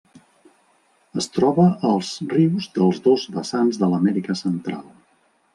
[1.23, 4.85] Es troba als rius dels dos vessants de l'Amèrica Central.